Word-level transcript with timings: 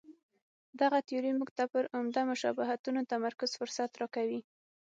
دغه 0.81 0.97
تیوري 1.07 1.31
موږ 1.39 1.49
ته 1.57 1.63
پر 1.73 1.83
عمده 1.97 2.21
مشابهتونو 2.31 3.01
تمرکز 3.11 3.51
فرصت 3.59 3.91
راکوي. 4.01 4.39